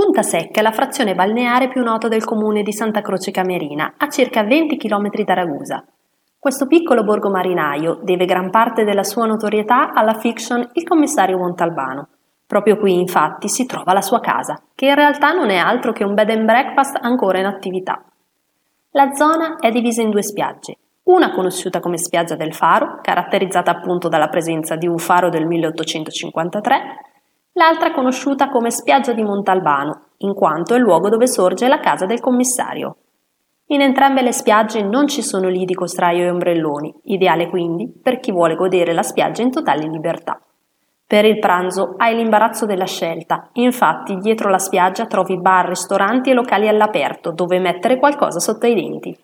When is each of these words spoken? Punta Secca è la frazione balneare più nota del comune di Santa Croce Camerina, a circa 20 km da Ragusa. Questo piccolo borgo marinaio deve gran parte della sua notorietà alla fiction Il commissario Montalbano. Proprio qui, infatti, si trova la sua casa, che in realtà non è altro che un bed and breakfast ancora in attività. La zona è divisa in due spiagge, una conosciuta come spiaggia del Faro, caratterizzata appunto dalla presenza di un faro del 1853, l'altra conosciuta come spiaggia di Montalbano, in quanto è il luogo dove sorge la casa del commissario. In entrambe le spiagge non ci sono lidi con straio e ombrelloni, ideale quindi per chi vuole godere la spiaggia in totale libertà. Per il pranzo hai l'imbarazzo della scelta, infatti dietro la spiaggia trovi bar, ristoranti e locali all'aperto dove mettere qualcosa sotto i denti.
Punta 0.00 0.22
Secca 0.22 0.60
è 0.60 0.62
la 0.62 0.70
frazione 0.70 1.16
balneare 1.16 1.66
più 1.66 1.82
nota 1.82 2.06
del 2.06 2.24
comune 2.24 2.62
di 2.62 2.72
Santa 2.72 3.00
Croce 3.00 3.32
Camerina, 3.32 3.94
a 3.96 4.08
circa 4.08 4.44
20 4.44 4.76
km 4.76 5.10
da 5.24 5.34
Ragusa. 5.34 5.84
Questo 6.38 6.68
piccolo 6.68 7.02
borgo 7.02 7.30
marinaio 7.30 7.98
deve 8.04 8.24
gran 8.24 8.48
parte 8.50 8.84
della 8.84 9.02
sua 9.02 9.26
notorietà 9.26 9.90
alla 9.92 10.14
fiction 10.14 10.64
Il 10.74 10.84
commissario 10.84 11.38
Montalbano. 11.38 12.10
Proprio 12.46 12.76
qui, 12.76 12.96
infatti, 12.96 13.48
si 13.48 13.66
trova 13.66 13.92
la 13.92 14.00
sua 14.00 14.20
casa, 14.20 14.62
che 14.72 14.86
in 14.86 14.94
realtà 14.94 15.32
non 15.32 15.50
è 15.50 15.56
altro 15.56 15.90
che 15.90 16.04
un 16.04 16.14
bed 16.14 16.30
and 16.30 16.44
breakfast 16.44 16.96
ancora 17.02 17.40
in 17.40 17.46
attività. 17.46 18.00
La 18.90 19.12
zona 19.14 19.56
è 19.58 19.72
divisa 19.72 20.00
in 20.00 20.10
due 20.10 20.22
spiagge, 20.22 20.76
una 21.08 21.32
conosciuta 21.32 21.80
come 21.80 21.98
spiaggia 21.98 22.36
del 22.36 22.54
Faro, 22.54 23.00
caratterizzata 23.02 23.72
appunto 23.72 24.08
dalla 24.08 24.28
presenza 24.28 24.76
di 24.76 24.86
un 24.86 24.98
faro 24.98 25.28
del 25.28 25.44
1853, 25.44 27.07
l'altra 27.58 27.90
conosciuta 27.90 28.48
come 28.48 28.70
spiaggia 28.70 29.12
di 29.12 29.24
Montalbano, 29.24 30.12
in 30.18 30.32
quanto 30.32 30.74
è 30.74 30.76
il 30.76 30.82
luogo 30.84 31.08
dove 31.08 31.26
sorge 31.26 31.66
la 31.66 31.80
casa 31.80 32.06
del 32.06 32.20
commissario. 32.20 32.98
In 33.70 33.82
entrambe 33.82 34.22
le 34.22 34.32
spiagge 34.32 34.80
non 34.82 35.08
ci 35.08 35.22
sono 35.22 35.48
lidi 35.48 35.74
con 35.74 35.88
straio 35.88 36.22
e 36.22 36.30
ombrelloni, 36.30 36.94
ideale 37.06 37.50
quindi 37.50 37.92
per 38.00 38.20
chi 38.20 38.30
vuole 38.30 38.54
godere 38.54 38.94
la 38.94 39.02
spiaggia 39.02 39.42
in 39.42 39.50
totale 39.50 39.88
libertà. 39.88 40.40
Per 41.04 41.24
il 41.24 41.40
pranzo 41.40 41.94
hai 41.96 42.14
l'imbarazzo 42.14 42.64
della 42.64 42.86
scelta, 42.86 43.48
infatti 43.54 44.16
dietro 44.18 44.50
la 44.50 44.58
spiaggia 44.58 45.06
trovi 45.06 45.36
bar, 45.38 45.66
ristoranti 45.66 46.30
e 46.30 46.34
locali 46.34 46.68
all'aperto 46.68 47.32
dove 47.32 47.58
mettere 47.58 47.98
qualcosa 47.98 48.38
sotto 48.38 48.66
i 48.66 48.74
denti. 48.74 49.18